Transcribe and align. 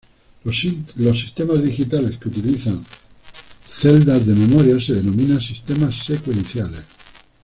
Los 0.45 0.57
sistemas 1.21 1.61
digitales 1.61 2.17
que 2.17 2.27
utilizan 2.27 2.83
celdas 3.69 4.25
de 4.25 4.33
memoria 4.33 4.83
se 4.83 4.93
denominan 4.95 5.39
sistemas 5.39 5.93
secuenciales. 6.03 6.85